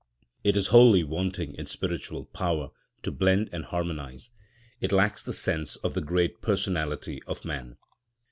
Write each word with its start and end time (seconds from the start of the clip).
It 0.43 0.57
is 0.57 0.69
wholly 0.73 1.03
wanting 1.03 1.53
in 1.53 1.67
spiritual 1.67 2.25
power 2.25 2.71
to 3.03 3.11
blend 3.11 3.49
and 3.53 3.63
harmonise; 3.65 4.31
it 4.79 4.91
lacks 4.91 5.21
the 5.21 5.31
sense 5.31 5.75
of 5.75 5.93
the 5.93 6.01
great 6.01 6.41
personality 6.41 7.21
of 7.27 7.45
man. 7.45 7.77